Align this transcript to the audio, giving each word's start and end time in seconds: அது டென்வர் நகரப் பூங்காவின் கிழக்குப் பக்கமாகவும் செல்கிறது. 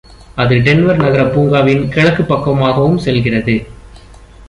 அது 0.35 0.55
டென்வர் 0.55 0.95
நகரப் 0.95 1.33
பூங்காவின் 1.33 1.87
கிழக்குப் 1.89 2.33
பக்கமாகவும் 2.33 2.97
செல்கிறது. 2.97 3.55